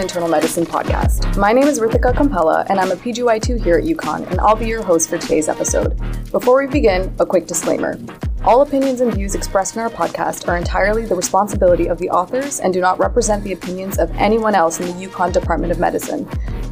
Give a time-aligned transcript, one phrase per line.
[0.00, 1.36] Internal Medicine Podcast.
[1.36, 4.66] My name is Ritika Kompella, and I'm a PGY2 here at UConn, and I'll be
[4.66, 6.00] your host for today's episode.
[6.30, 7.98] Before we begin, a quick disclaimer.
[8.44, 12.60] All opinions and views expressed in our podcast are entirely the responsibility of the authors
[12.60, 16.26] and do not represent the opinions of anyone else in the UConn Department of Medicine.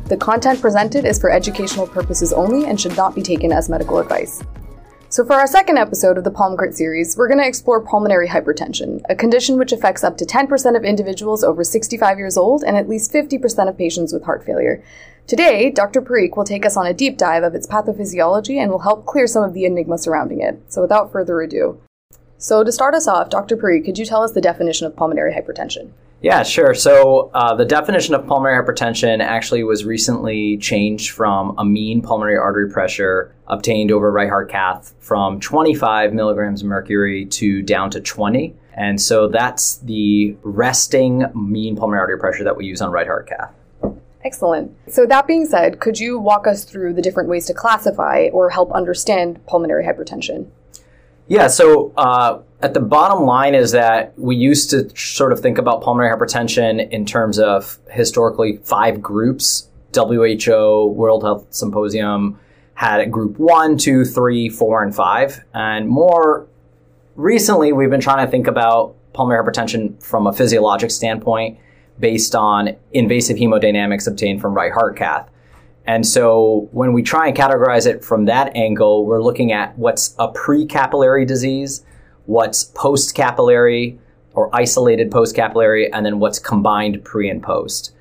[0.07, 3.99] The content presented is for educational purposes only and should not be taken as medical
[3.99, 4.43] advice.
[5.11, 8.29] So, for our second episode of the Pulm Crit series, we're going to explore pulmonary
[8.29, 12.77] hypertension, a condition which affects up to 10% of individuals over 65 years old and
[12.77, 14.85] at least 50% of patients with heart failure.
[15.27, 16.03] Today, Dr.
[16.03, 19.27] Parikh will take us on a deep dive of its pathophysiology and will help clear
[19.27, 20.61] some of the enigma surrounding it.
[20.69, 21.81] So, without further ado,
[22.37, 23.57] so to start us off, Dr.
[23.57, 25.93] Parikh, could you tell us the definition of pulmonary hypertension?
[26.21, 26.75] Yeah, sure.
[26.75, 32.37] So uh, the definition of pulmonary hypertension actually was recently changed from a mean pulmonary
[32.37, 38.01] artery pressure obtained over right heart cath from 25 milligrams of mercury to down to
[38.01, 38.55] 20.
[38.75, 43.29] And so that's the resting mean pulmonary artery pressure that we use on right heart
[43.29, 43.55] cath.
[44.25, 44.77] Excellent.
[44.89, 48.51] So, that being said, could you walk us through the different ways to classify or
[48.51, 50.51] help understand pulmonary hypertension?
[51.29, 55.59] Yeah, so uh, at the bottom line is that we used to sort of think
[55.59, 59.69] about pulmonary hypertension in terms of historically five groups.
[59.95, 62.39] WHO, World Health Symposium,
[62.75, 65.43] had group one, two, three, four, and five.
[65.55, 66.47] And more
[67.17, 71.59] recently, we've been trying to think about pulmonary hypertension from a physiologic standpoint
[71.99, 75.29] based on invasive hemodynamics obtained from right heart cath.
[75.87, 80.15] And so when we try and categorize it from that angle, we're looking at what's
[80.19, 81.85] a pre-capillary disease,
[82.29, 83.99] what's post-capillary
[84.35, 87.93] or isolated post-capillary, and then what's combined pre and post.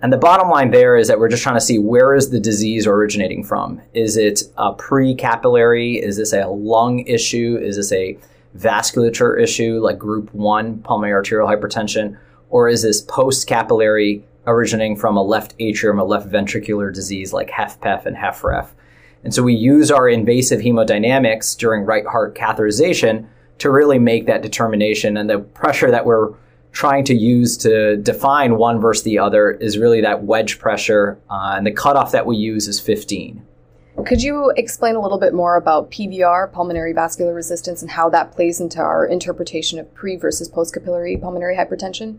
[0.00, 2.40] And the bottom line there is that we're just trying to see where is the
[2.40, 3.80] disease originating from?
[3.92, 5.96] Is it a pre-capillary?
[5.96, 7.58] Is this a lung issue?
[7.62, 8.18] Is this a
[8.56, 12.18] vasculature issue like group 1 pulmonary arterial hypertension?
[12.48, 18.06] Or is this post-capillary originating from a left atrium, a left ventricular disease like HFpEF
[18.06, 18.68] and HFrEF.
[19.22, 23.26] And so we use our invasive hemodynamics during right heart catheterization
[23.58, 25.16] to really make that determination.
[25.16, 26.34] And the pressure that we're
[26.72, 31.18] trying to use to define one versus the other is really that wedge pressure.
[31.30, 33.46] Uh, and the cutoff that we use is 15.
[34.06, 38.32] Could you explain a little bit more about PVR, pulmonary vascular resistance, and how that
[38.32, 42.18] plays into our interpretation of pre versus post capillary pulmonary hypertension?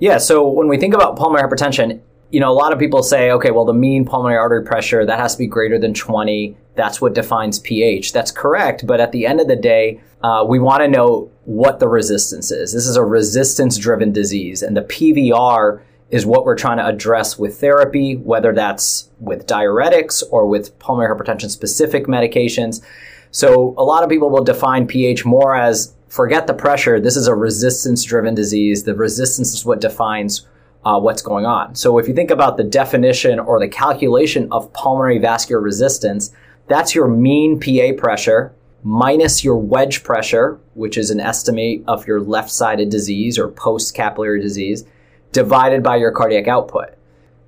[0.00, 3.30] Yeah, so when we think about pulmonary hypertension, you know, a lot of people say,
[3.30, 6.56] okay, well, the mean pulmonary artery pressure, that has to be greater than 20.
[6.74, 8.12] That's what defines PH.
[8.12, 8.86] That's correct.
[8.86, 12.50] But at the end of the day, uh, we want to know what the resistance
[12.50, 12.72] is.
[12.72, 15.80] This is a resistance driven disease, and the PVR
[16.10, 21.14] is what we're trying to address with therapy, whether that's with diuretics or with pulmonary
[21.14, 22.82] hypertension specific medications.
[23.30, 26.98] So a lot of people will define PH more as forget the pressure.
[26.98, 28.84] This is a resistance driven disease.
[28.84, 30.46] The resistance is what defines
[30.88, 31.74] uh, what's going on.
[31.74, 36.32] So if you think about the definition or the calculation of pulmonary vascular resistance,
[36.66, 42.20] that's your mean PA pressure minus your wedge pressure, which is an estimate of your
[42.20, 44.84] left sided disease or post capillary disease,
[45.32, 46.94] divided by your cardiac output.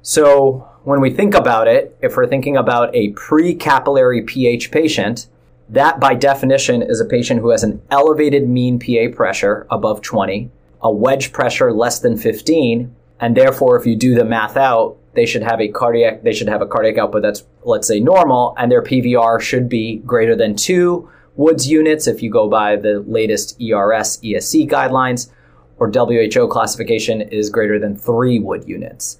[0.02, 5.28] So when we think about it, if we're thinking about a pre capillary PH patient,
[5.70, 10.50] that, by definition, is a patient who has an elevated mean PA pressure above 20,
[10.82, 15.26] a wedge pressure less than 15, and therefore, if you do the math out, they
[15.26, 18.70] should have a cardiac they should have a cardiac output that's let's say normal, and
[18.70, 23.60] their PVR should be greater than two Woods units if you go by the latest
[23.60, 25.30] ERS ESC guidelines,
[25.78, 29.18] or WHO classification is greater than three Wood units.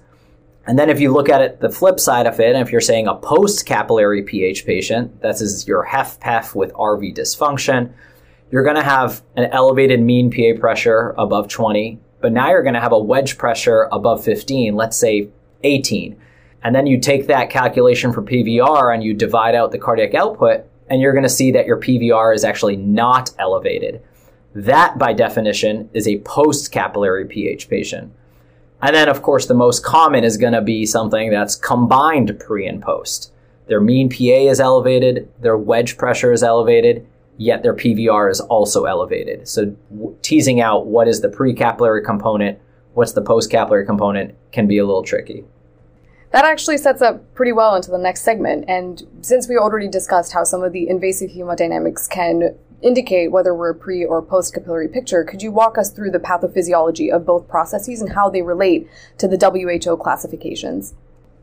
[0.67, 3.07] And then if you look at it, the flip side of it, if you're saying
[3.07, 7.91] a post-capillary PH patient, that is your HFpEF with RV dysfunction,
[8.51, 12.75] you're going to have an elevated mean PA pressure above 20, but now you're going
[12.75, 15.29] to have a wedge pressure above 15, let's say
[15.63, 16.19] 18.
[16.63, 20.65] And then you take that calculation for PVR and you divide out the cardiac output,
[20.89, 24.01] and you're going to see that your PVR is actually not elevated.
[24.53, 28.13] That, by definition, is a post-capillary PH patient.
[28.81, 32.67] And then, of course, the most common is going to be something that's combined pre
[32.67, 33.31] and post.
[33.67, 37.07] Their mean PA is elevated, their wedge pressure is elevated,
[37.41, 39.47] yet their PVR is also elevated.
[39.47, 42.59] So, w- teasing out what is the pre-capillary component,
[42.93, 45.43] what's the post-capillary component can be a little tricky.
[46.31, 48.65] That actually sets up pretty well into the next segment.
[48.67, 53.71] And since we already discussed how some of the invasive hemodynamics can indicate whether we're
[53.71, 57.47] a pre or post capillary picture, could you walk us through the pathophysiology of both
[57.47, 58.87] processes and how they relate
[59.17, 60.93] to the WHO classifications?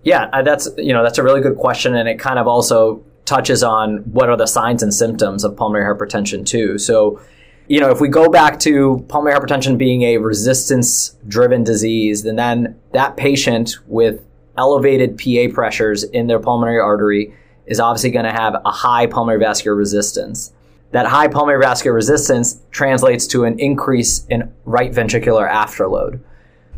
[0.05, 3.05] Yeah, uh, that's you know that's a really good question, and it kind of also
[3.29, 6.79] touches on what are the signs and symptoms of pulmonary hypertension too.
[6.79, 7.21] So,
[7.69, 12.37] you know, if we go back to pulmonary hypertension being a resistance driven disease, then,
[12.37, 14.25] then that patient with
[14.57, 17.35] elevated PA pressures in their pulmonary artery
[17.67, 20.53] is obviously going to have a high pulmonary vascular resistance.
[20.93, 26.21] That high pulmonary vascular resistance translates to an increase in right ventricular afterload.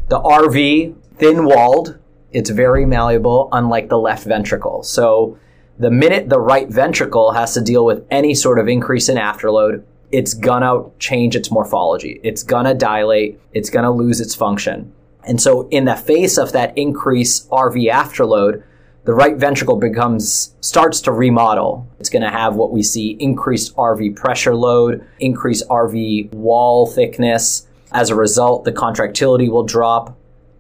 [0.09, 1.97] The RV, thin walled,
[2.33, 4.83] it's very malleable, unlike the left ventricle.
[4.83, 5.39] So
[5.81, 9.83] the minute the right ventricle has to deal with any sort of increase in afterload,
[10.13, 12.21] it's gonna change its morphology.
[12.23, 13.41] It's gonna dilate.
[13.55, 14.93] It's gonna lose its function.
[15.25, 18.63] And so in the face of that increase RV afterload,
[19.05, 21.89] the right ventricle becomes starts to remodel.
[21.99, 27.67] It's going to have what we see increased RV pressure load, increased RV wall thickness.
[27.93, 30.17] As a result, the contractility will drop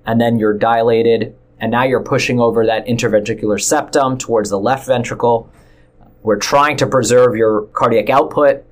[0.07, 4.87] and then you're dilated and now you're pushing over that interventricular septum towards the left
[4.87, 5.51] ventricle.
[6.23, 8.65] We're trying to preserve your cardiac output.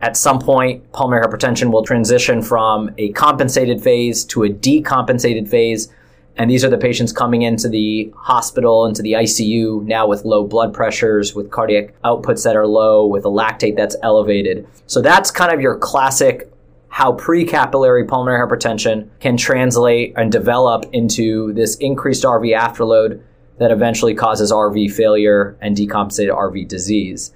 [0.00, 5.92] At some point, pulmonary hypertension will transition from a compensated phase to a decompensated phase.
[6.36, 10.46] And these are the patients coming into the hospital, into the ICU now with low
[10.46, 14.66] blood pressures, with cardiac outputs that are low, with a lactate that's elevated.
[14.86, 16.49] So that's kind of your classic
[16.90, 23.22] how precapillary pulmonary hypertension can translate and develop into this increased RV afterload
[23.58, 27.32] that eventually causes RV failure and decompensated RV disease.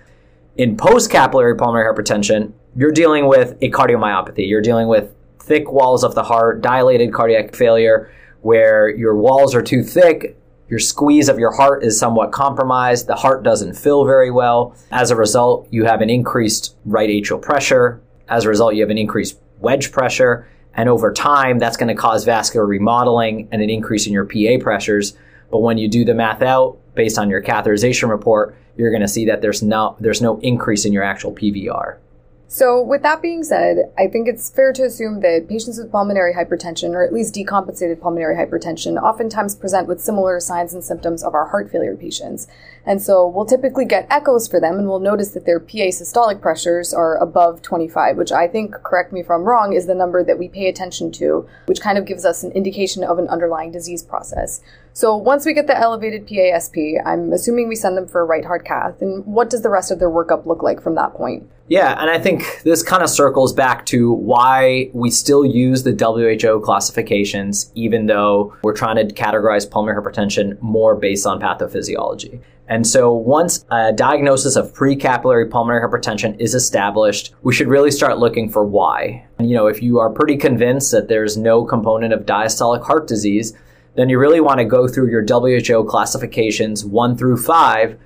[0.56, 4.48] In postcapillary pulmonary hypertension, you're dealing with a cardiomyopathy.
[4.48, 8.10] You're dealing with thick walls of the heart, dilated cardiac failure,
[8.42, 10.36] where your walls are too thick,
[10.68, 14.74] your squeeze of your heart is somewhat compromised, the heart doesn't fill very well.
[14.90, 18.00] As a result, you have an increased right atrial pressure.
[18.28, 20.48] As a result, you have an increased wedge pressure.
[20.74, 24.62] And over time, that's going to cause vascular remodeling and an increase in your PA
[24.62, 25.16] pressures.
[25.50, 29.08] But when you do the math out based on your catheterization report, you're going to
[29.08, 31.98] see that there's no, there's no increase in your actual PVR.
[32.46, 36.34] So, with that being said, I think it's fair to assume that patients with pulmonary
[36.34, 41.34] hypertension, or at least decompensated pulmonary hypertension, oftentimes present with similar signs and symptoms of
[41.34, 42.46] our heart failure patients.
[42.86, 46.42] And so we'll typically get echoes for them and we'll notice that their PA systolic
[46.42, 50.22] pressures are above 25, which I think, correct me if I'm wrong, is the number
[50.22, 53.72] that we pay attention to, which kind of gives us an indication of an underlying
[53.72, 54.60] disease process.
[54.92, 58.44] So once we get the elevated PASP, I'm assuming we send them for a right
[58.44, 59.00] heart cath.
[59.00, 61.50] And what does the rest of their workup look like from that point?
[61.68, 65.92] Yeah, and I think this kind of circles back to why we still use the
[65.92, 72.40] WHO classifications, even though we're trying to categorize pulmonary hypertension more based on pathophysiology.
[72.68, 78.18] And so once a diagnosis of precapillary pulmonary hypertension is established, we should really start
[78.18, 79.26] looking for why.
[79.38, 83.06] And, you know, if you are pretty convinced that there's no component of diastolic heart
[83.06, 83.54] disease,
[83.96, 87.98] then you really want to go through your WHO classifications one through five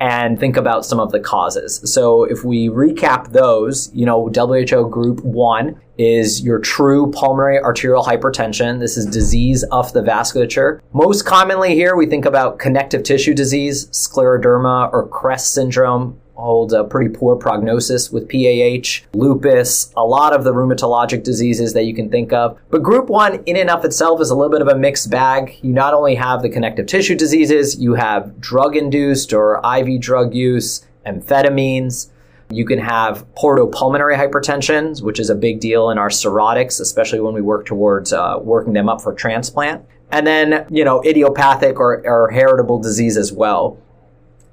[0.00, 1.80] and think about some of the causes.
[1.84, 8.02] So if we recap those, you know, WHO group one is your true pulmonary arterial
[8.02, 8.80] hypertension.
[8.80, 10.80] This is disease of the vasculature.
[10.94, 16.84] Most commonly here, we think about connective tissue disease, scleroderma or CREST syndrome, hold a
[16.84, 22.10] pretty poor prognosis with PAH, lupus, a lot of the rheumatologic diseases that you can
[22.10, 22.58] think of.
[22.70, 25.58] But group one, in and of itself, is a little bit of a mixed bag.
[25.62, 30.34] You not only have the connective tissue diseases, you have drug induced or IV drug
[30.34, 32.10] use, amphetamines.
[32.52, 37.32] You can have portopulmonary hypertension, which is a big deal in our cirrhotics, especially when
[37.32, 39.84] we work towards uh, working them up for transplant.
[40.10, 43.78] And then, you know, idiopathic or, or heritable disease as well.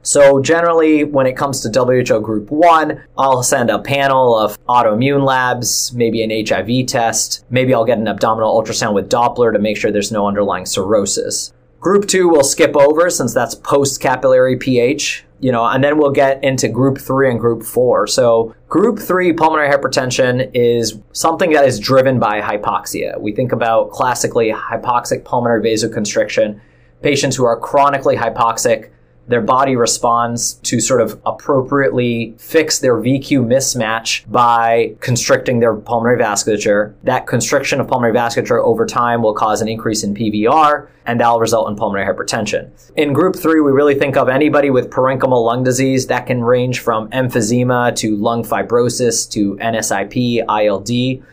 [0.08, 5.26] So generally, when it comes to WHO Group 1, I'll send a panel of autoimmune
[5.26, 7.44] labs, maybe an HIV test.
[7.50, 11.52] Maybe I'll get an abdominal ultrasound with Doppler to make sure there's no underlying cirrhosis.
[11.82, 16.42] Group 2 we'll skip over since that's post-capillary PH, you know, and then we'll get
[16.42, 18.08] into group 3 and group 4.
[18.08, 23.20] So group 3 pulmonary hypertension is something that is driven by hypoxia.
[23.20, 26.62] We think about classically hypoxic pulmonary vasoconstriction,
[27.02, 28.92] patients who are chronically hypoxic
[29.28, 36.18] their body responds to sort of appropriately fix their VQ mismatch by constricting their pulmonary
[36.18, 36.94] vasculature.
[37.04, 41.42] That constriction of pulmonary vasculature over time will cause an increase in PVR, and that'll
[41.42, 42.70] result in pulmonary hypertension.
[42.96, 46.80] In group three, we really think of anybody with parenchymal lung disease that can range
[46.80, 51.24] from emphysema to lung fibrosis to NSIP, ILD.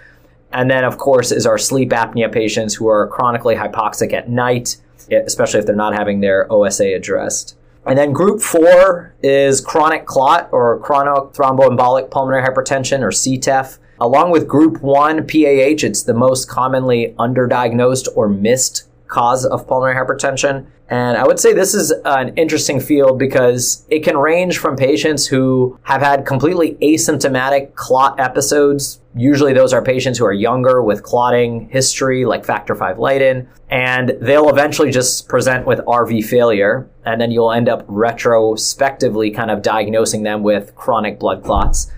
[0.52, 4.76] And then, of course, is our sleep apnea patients who are chronically hypoxic at night,
[5.10, 7.56] especially if they're not having their OSA addressed.
[7.86, 13.78] And then group four is chronic clot or chronic thromboembolic pulmonary hypertension or CTEPH.
[14.00, 19.94] Along with group one, PAH, it's the most commonly underdiagnosed or missed cause of pulmonary
[19.94, 20.66] hypertension.
[20.88, 25.26] And I would say this is an interesting field because it can range from patients
[25.26, 29.00] who have had completely asymptomatic clot episodes.
[29.14, 34.14] Usually those are patients who are younger with clotting history like factor V Leiden, and
[34.20, 36.90] they'll eventually just present with RV failure.
[37.04, 41.90] And then you'll end up retrospectively kind of diagnosing them with chronic blood clots.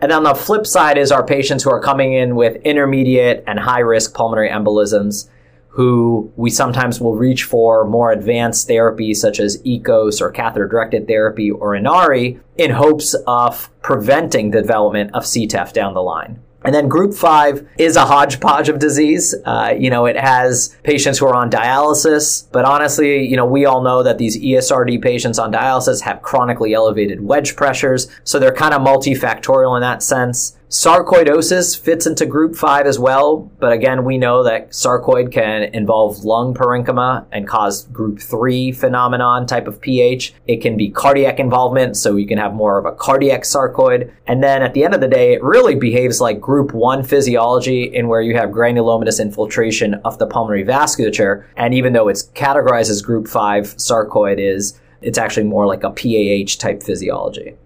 [0.00, 3.58] And on the flip side is our patients who are coming in with intermediate and
[3.58, 5.28] high risk pulmonary embolisms
[5.72, 11.08] who we sometimes will reach for more advanced therapies such as EKOS or catheter directed
[11.08, 16.42] therapy or Inari in hopes of preventing the development of CTEPH down the line.
[16.64, 19.34] And then group five is a hodgepodge of disease.
[19.44, 23.64] Uh, you know, it has patients who are on dialysis, but honestly, you know, we
[23.64, 28.08] all know that these ESRD patients on dialysis have chronically elevated wedge pressures.
[28.24, 30.56] So they're kind of multifactorial in that sense.
[30.72, 36.24] Sarcoidosis fits into group five as well, but again, we know that sarcoid can involve
[36.24, 40.32] lung parenchyma and cause group three phenomenon type of PH.
[40.46, 44.10] It can be cardiac involvement, so you can have more of a cardiac sarcoid.
[44.26, 47.82] And then at the end of the day, it really behaves like group one physiology
[47.82, 51.44] in where you have granulomatous infiltration of the pulmonary vasculature.
[51.54, 55.90] And even though it's categorized as group five sarcoid is, it's actually more like a
[55.90, 57.56] PAH type physiology.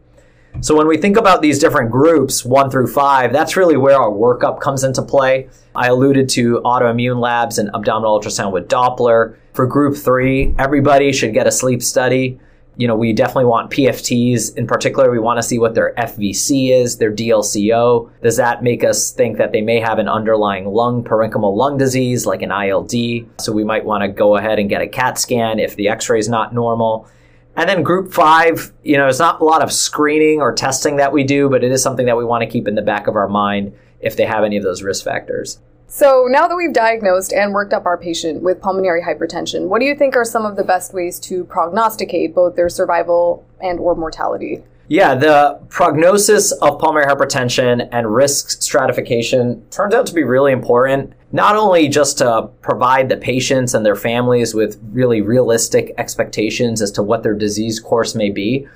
[0.60, 4.10] So when we think about these different groups, one through five, that's really where our
[4.10, 5.48] workup comes into play.
[5.75, 9.36] I alluded to autoimmune labs and abdominal ultrasound with Doppler.
[9.52, 12.40] For group three, everybody should get a sleep study.
[12.78, 14.56] You know, we definitely want PFTs.
[14.56, 18.10] In particular, we want to see what their FVC is, their DLCO.
[18.22, 22.26] Does that make us think that they may have an underlying lung parenchymal lung disease
[22.26, 22.92] like an ILD?
[23.38, 26.18] So we might want to go ahead and get a CAT scan if the x-ray
[26.18, 27.08] is not normal.
[27.56, 31.12] And then group five, you know, it's not a lot of screening or testing that
[31.12, 33.16] we do, but it is something that we want to keep in the back of
[33.16, 35.58] our mind if they have any of those risk factors.
[35.88, 39.86] So, now that we've diagnosed and worked up our patient with pulmonary hypertension, what do
[39.86, 43.94] you think are some of the best ways to prognosticate both their survival and or
[43.94, 44.64] mortality?
[44.88, 51.12] Yeah, the prognosis of pulmonary hypertension and risk stratification turns out to be really important
[51.33, 56.90] not only just to provide the patients and their families with really realistic expectations as
[56.92, 58.66] to what their disease course may be,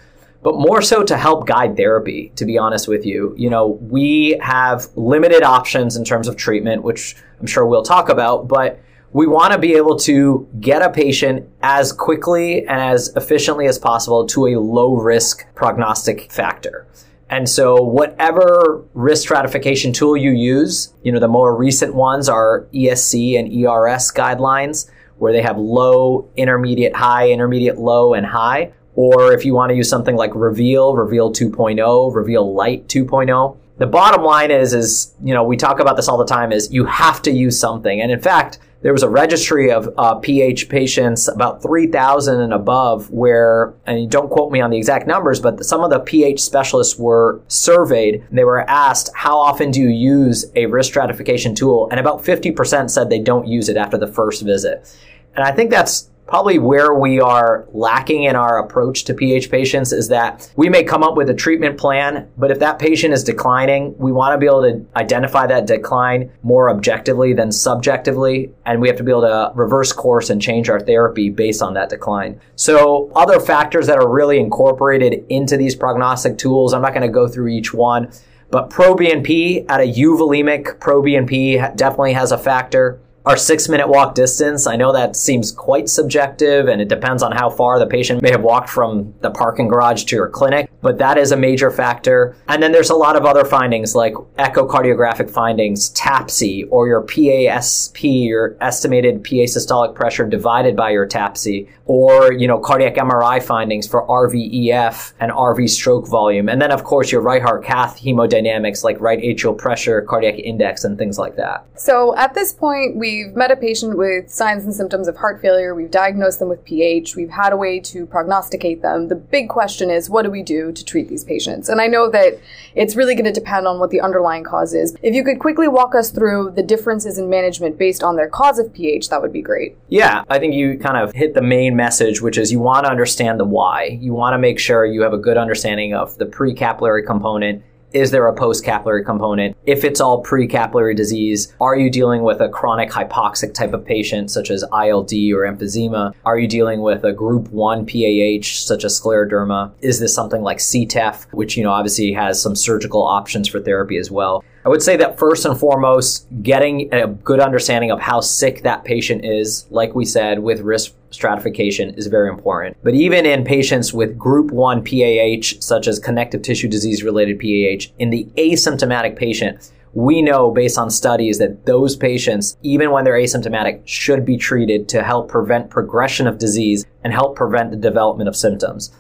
[0.43, 3.35] but more so to help guide therapy, to be honest with you.
[3.37, 8.09] You know, we have limited options in terms of treatment, which I'm sure we'll talk
[8.09, 8.81] about, but
[9.13, 13.79] we want to be able to get a patient as quickly and as efficiently as
[13.79, 16.87] possible to a low risk prognostic factor.
[17.31, 22.67] And so whatever risk stratification tool you use, you know, the more recent ones are
[22.75, 28.73] ESC and ERS guidelines where they have low, intermediate, high, intermediate, low, and high.
[28.97, 33.57] Or if you want to use something like Reveal, Reveal 2.0, Reveal Lite 2.0.
[33.79, 36.73] The bottom line is, is, you know, we talk about this all the time is
[36.73, 38.01] you have to use something.
[38.01, 43.11] And in fact, there was a registry of uh, PH patients, about 3,000 and above,
[43.11, 46.99] where, and don't quote me on the exact numbers, but some of the PH specialists
[46.99, 48.25] were surveyed.
[48.31, 51.89] They were asked, how often do you use a risk stratification tool?
[51.91, 54.97] And about 50% said they don't use it after the first visit.
[55.35, 59.93] And I think that's probably where we are lacking in our approach to PH patients
[59.93, 63.25] is that we may come up with a treatment plan, but if that patient is
[63.25, 68.81] declining, we want to be able to identify that decline more objectively than subjectively, and
[68.81, 71.91] we have to be able to reverse course and change our therapy based on that
[71.91, 72.41] decline.
[72.55, 77.13] So, other factors that are really incorporated into these prognostic tools, I'm not going to
[77.13, 78.13] go through each one.
[78.53, 84.67] But proBNP at a euvolemic proBNP definitely has a factor our six minute walk distance.
[84.67, 88.31] I know that seems quite subjective and it depends on how far the patient may
[88.31, 92.37] have walked from the parking garage to your clinic, but that is a major factor.
[92.49, 98.03] And then there's a lot of other findings like echocardiographic findings, TAPSE, or your PASP,
[98.03, 103.87] your estimated PA systolic pressure divided by your TAPSE, or, you know, cardiac MRI findings
[103.87, 106.49] for RVEF and RV stroke volume.
[106.49, 110.85] And then, of course, your right heart cath hemodynamics like right atrial pressure, cardiac index,
[110.85, 111.67] and things like that.
[111.75, 115.41] So at this point, we we've met a patient with signs and symptoms of heart
[115.41, 119.09] failure, we've diagnosed them with PH, we've had a way to prognosticate them.
[119.09, 121.69] The big question is, what do we do to treat these patients?
[121.69, 122.39] And I know that
[122.75, 124.97] it's really going to depend on what the underlying cause is.
[125.03, 128.59] If you could quickly walk us through the differences in management based on their cause
[128.59, 129.77] of PH, that would be great.
[129.89, 132.91] Yeah, I think you kind of hit the main message, which is you want to
[132.91, 133.99] understand the why.
[134.01, 138.13] You want to make sure you have a good understanding of the precapillary component Is
[138.13, 139.57] there a post capillary component?
[139.67, 143.85] If it's all pre capillary disease, are you dealing with a chronic hypoxic type of
[143.85, 146.15] patient, such as ILD or emphysema?
[146.25, 149.73] Are you dealing with a group 1 PAH, such as scleroderma?
[149.81, 153.97] Is this something like CTEPH, which, you know, obviously has some surgical options for therapy
[153.97, 154.45] as well?
[154.65, 158.85] I would say that first and foremost, getting a good understanding of how sick that
[158.85, 162.77] patient is, like we said, with risk stratification is very important.
[162.83, 167.93] But even in patients with group 1 PAH, such as connective tissue disease related PAH,
[167.99, 173.15] in the asymptomatic patient, we know based on studies that those patients, even when they're
[173.15, 178.29] asymptomatic, should be treated to help prevent progression of disease and help prevent the development
[178.29, 178.93] of symptoms.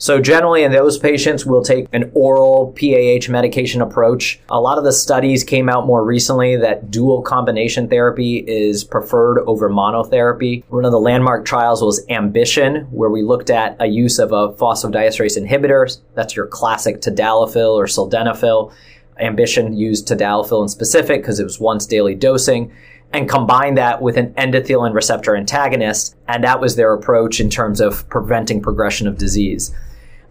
[0.00, 4.40] So generally in those patients, we'll take an oral PAH medication approach.
[4.48, 9.40] A lot of the studies came out more recently that dual combination therapy is preferred
[9.40, 10.64] over monotherapy.
[10.70, 14.54] One of the landmark trials was Ambition, where we looked at a use of a
[14.54, 16.00] phosphodiesterase inhibitor.
[16.14, 18.72] That's your classic tadalafil or sildenafil.
[19.18, 22.72] Ambition used tadalafil in specific because it was once daily dosing
[23.12, 26.16] and combine that with an endothelin receptor antagonist.
[26.26, 29.74] And that was their approach in terms of preventing progression of disease.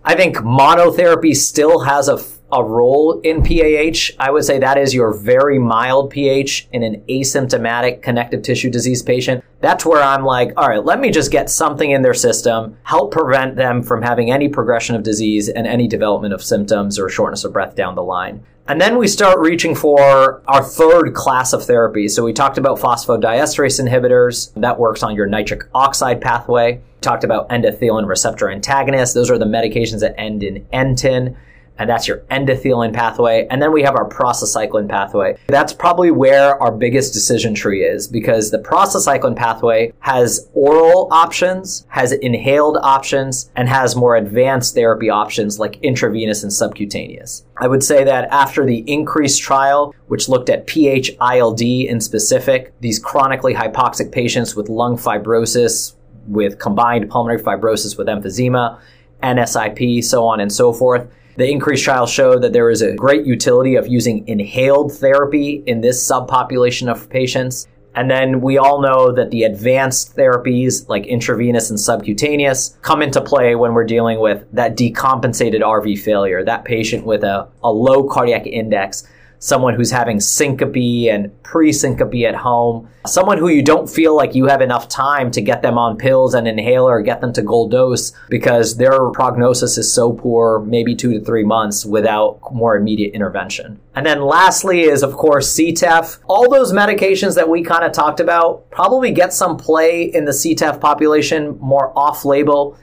[0.09, 2.19] I think monotherapy still has a,
[2.51, 4.15] a role in PAH.
[4.19, 9.01] I would say that is your very mild PH in an asymptomatic connective tissue disease
[9.01, 9.43] patient.
[9.61, 13.11] That's where I'm like, all right, let me just get something in their system, help
[13.11, 17.43] prevent them from having any progression of disease and any development of symptoms or shortness
[17.43, 18.43] of breath down the line.
[18.69, 22.07] And then we start reaching for our third class of therapy.
[22.07, 24.53] So we talked about phosphodiesterase inhibitors.
[24.53, 26.75] That works on your nitric oxide pathway.
[26.75, 29.15] We talked about endothelin receptor antagonists.
[29.15, 31.35] Those are the medications that end in entan
[31.79, 33.47] and that's your endothelin pathway.
[33.49, 35.37] And then we have our prostacyclin pathway.
[35.47, 41.85] That's probably where our biggest decision tree is because the prostacyclin pathway has oral options,
[41.87, 47.45] has inhaled options, and has more advanced therapy options like intravenous and subcutaneous.
[47.57, 52.99] I would say that after the INCREASE trial, which looked at PH-ILD in specific, these
[52.99, 55.95] chronically hypoxic patients with lung fibrosis,
[56.27, 58.79] with combined pulmonary fibrosis with emphysema,
[59.23, 61.07] NSIP, so on and so forth,
[61.39, 65.79] the increased trial showed that there is a great utility of using inhaled therapy in
[65.79, 67.65] this subpopulation of patients.
[67.95, 73.21] And then we all know that the advanced therapies like intravenous and subcutaneous come into
[73.21, 78.09] play when we're dealing with that decompensated RV failure, that patient with a, a low
[78.09, 79.07] cardiac index
[79.39, 84.45] someone who's having syncope and pre-syncope at home, someone who you don't feel like you
[84.45, 87.71] have enough time to get them on pills and inhaler or get them to gold
[87.71, 93.13] dose because their prognosis is so poor, maybe two to three months without more immediate
[93.13, 93.79] intervention.
[93.95, 96.19] And then lastly is of course CTEPH.
[96.27, 100.31] All those medications that we kind of talked about probably get some play in the
[100.31, 102.77] CTEPH population more off-label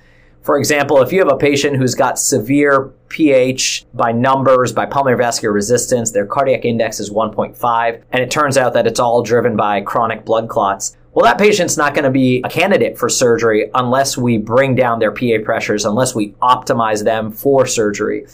[0.47, 5.19] for example, if you have a patient who's got severe PH by numbers, by pulmonary
[5.19, 9.57] vascular resistance, their cardiac index is 1.5, and it turns out that it's all driven
[9.57, 10.97] by chronic blood clots.
[11.15, 15.01] Well, that patient's not going to be a candidate for surgery unless we bring down
[15.01, 18.27] their PA pressures, unless we optimize them for surgery.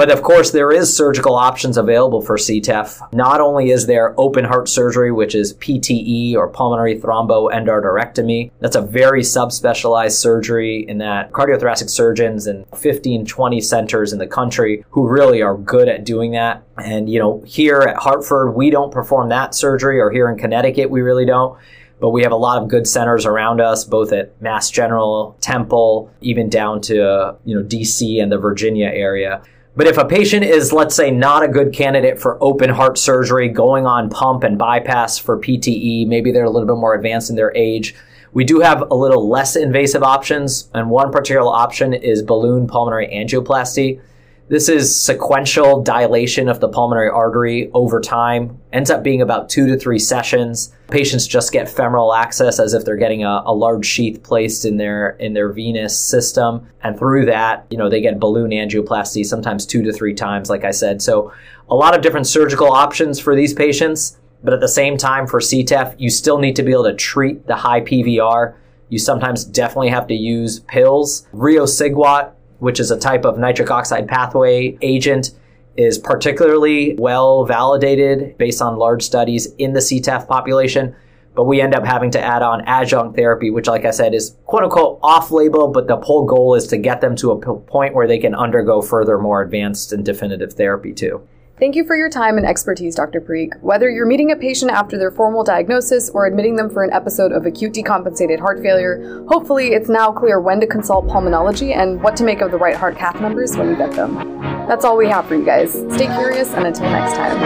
[0.00, 3.12] But of course, there is surgical options available for CTEPH.
[3.12, 8.50] Not only is there open heart surgery, which is PTE or pulmonary thromboendarterectomy.
[8.60, 14.26] That's a very subspecialized surgery in that cardiothoracic surgeons in 15, 20 centers in the
[14.26, 16.62] country who really are good at doing that.
[16.78, 20.88] And, you know, here at Hartford, we don't perform that surgery, or here in Connecticut,
[20.88, 21.58] we really don't
[22.00, 26.10] but we have a lot of good centers around us, both at Mass General, Temple,
[26.22, 29.42] even down to you know DC and the Virginia area.
[29.76, 33.48] But if a patient is, let's say, not a good candidate for open heart surgery,
[33.48, 37.36] going on pump and bypass for PTE, maybe they're a little bit more advanced in
[37.36, 37.94] their age,
[38.32, 40.68] we do have a little less invasive options.
[40.74, 44.00] And one particular option is balloon pulmonary angioplasty.
[44.48, 49.66] This is sequential dilation of the pulmonary artery over time, ends up being about two
[49.68, 50.74] to three sessions.
[50.90, 54.76] Patients just get femoral access as if they're getting a, a, large sheath placed in
[54.76, 59.66] their in their venous system, and through that, you know, they get balloon angioplasty sometimes
[59.66, 61.00] two to three times, like I said.
[61.00, 61.32] So,
[61.68, 65.40] a lot of different surgical options for these patients, but at the same time, for
[65.40, 68.54] CTEPH, you still need to be able to treat the high PVR.
[68.88, 71.26] You sometimes definitely have to use pills.
[71.32, 75.32] Riociguat which is a type of nitric oxide pathway agent,
[75.80, 80.94] is particularly well validated based on large studies in the CTEPH population.
[81.34, 84.36] But we end up having to add on adjunct therapy, which, like I said, is
[84.46, 87.94] quote unquote off label, but the whole goal is to get them to a point
[87.94, 91.26] where they can undergo further, more advanced and definitive therapy too.
[91.60, 93.20] Thank you for your time and expertise, Dr.
[93.20, 93.60] Parikh.
[93.60, 97.32] Whether you're meeting a patient after their formal diagnosis or admitting them for an episode
[97.32, 102.16] of acute decompensated heart failure, hopefully it's now clear when to consult pulmonology and what
[102.16, 104.59] to make of the right heart cath numbers when you get them.
[104.70, 105.72] That's all we have for you guys.
[105.72, 107.40] Stay curious, and until next time.